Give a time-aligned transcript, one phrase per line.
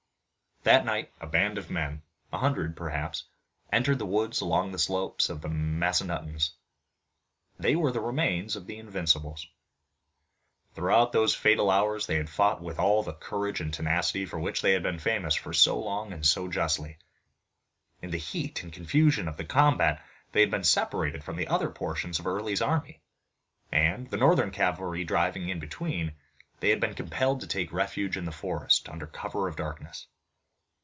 [0.63, 3.23] That night a band of men, a hundred perhaps,
[3.71, 6.51] entered the woods along the slopes of the Massanuttons.
[7.57, 9.47] They were the remains of the Invincibles.
[10.75, 14.61] Throughout those fatal hours they had fought with all the courage and tenacity for which
[14.61, 16.99] they had been famous so long and so justly.
[18.03, 19.99] In the heat and confusion of the combat
[20.31, 23.01] they had been separated from the other portions of Early's army,
[23.71, 26.13] and, the Northern cavalry driving in between,
[26.59, 30.05] they had been compelled to take refuge in the forest, under cover of darkness.